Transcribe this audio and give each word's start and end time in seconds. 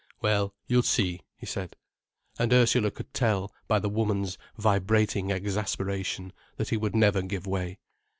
"Well, 0.19 0.55
you'll 0.65 0.81
see," 0.81 1.21
he 1.37 1.45
said. 1.45 1.75
And 2.39 2.51
Ursula 2.51 2.89
could 2.89 3.13
tell, 3.13 3.53
by 3.67 3.77
the 3.77 3.87
woman's 3.87 4.35
vibrating 4.57 5.29
exasperation, 5.31 6.33
that 6.57 6.69
he 6.69 6.77
would 6.77 6.95
never 6.95 7.21
give 7.21 7.45
way. 7.45 7.77